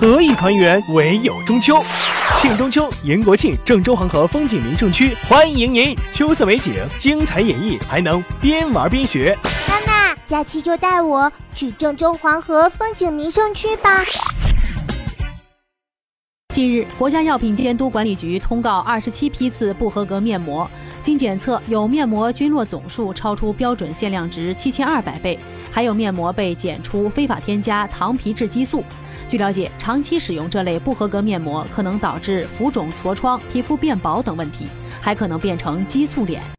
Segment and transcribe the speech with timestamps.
[0.00, 0.80] 何以团圆？
[0.90, 1.76] 唯有中秋。
[2.36, 5.92] 庆中秋，迎国庆，郑州黄河风景名胜区欢迎您！
[6.12, 9.36] 秋色美景，精彩演绎，还能边玩边学。
[9.42, 14.04] 妈妈，假期就带我去郑州黄河风景名胜区吧。
[16.54, 20.70] 近日，国家药品监督管理局通告二十七批次不合格面膜，
[21.02, 25.36] 经检测有面膜菌落总数超出标准限量值七千二百倍，
[25.72, 28.84] 还有面膜被检出非法添加糖皮质激素。
[29.28, 34.66] 据了解，长期使用这类不合格面膜可能导致浮肿、痤疮、皮肤变薄等问题，
[35.02, 36.42] 还可能变成激素脸。